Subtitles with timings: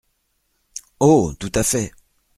[0.99, 1.31] Oh!
[1.37, 1.91] tout à fait!